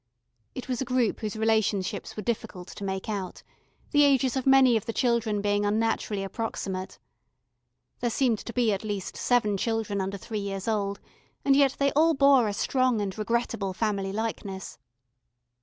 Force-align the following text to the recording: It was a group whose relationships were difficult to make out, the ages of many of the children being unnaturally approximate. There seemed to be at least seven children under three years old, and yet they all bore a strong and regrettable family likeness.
It 0.55 0.67
was 0.67 0.81
a 0.81 0.83
group 0.83 1.19
whose 1.19 1.35
relationships 1.35 2.17
were 2.17 2.23
difficult 2.23 2.69
to 2.69 2.83
make 2.83 3.07
out, 3.07 3.43
the 3.91 4.01
ages 4.01 4.35
of 4.35 4.47
many 4.47 4.75
of 4.75 4.87
the 4.87 4.93
children 4.93 5.41
being 5.41 5.63
unnaturally 5.63 6.23
approximate. 6.23 6.97
There 7.99 8.09
seemed 8.09 8.39
to 8.39 8.51
be 8.51 8.73
at 8.73 8.83
least 8.83 9.15
seven 9.15 9.57
children 9.57 10.01
under 10.01 10.17
three 10.17 10.39
years 10.39 10.67
old, 10.67 10.99
and 11.45 11.55
yet 11.55 11.75
they 11.77 11.91
all 11.91 12.15
bore 12.15 12.47
a 12.47 12.53
strong 12.53 12.99
and 12.99 13.15
regrettable 13.15 13.73
family 13.73 14.11
likeness. 14.11 14.79